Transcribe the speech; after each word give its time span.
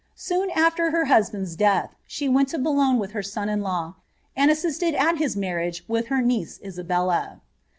Soon 0.15 0.49
aftei 0.49 0.91
her 0.91 1.05
husband's 1.05 1.55
death 1.55 1.91
site 2.07 2.31
weal 2.33 2.43
to 2.45 2.57
Boulogne 2.57 2.97
with 2.97 3.11
her 3.11 3.21
^on 3.21 3.47
in 3.53 3.61
law, 3.61 3.97
and 4.35 4.49
assisted 4.49 4.95
al 4.95 5.17
his 5.17 5.37
marriage 5.37 5.83
with 5.87 6.07
bs 6.07 6.25
niece 6.25 6.57
Uabellu. 6.57 7.39